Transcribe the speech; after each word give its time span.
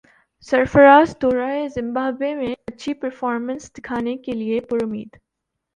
سرفرازدورہ 0.47 1.49
Zimbabwe 1.75 2.33
میں 2.35 2.53
اچھی 2.67 2.93
performance 2.93 3.71
دکھانے 3.73 4.17
کیلئے 4.17 4.59
پر 4.59 4.83
امید 4.83 5.17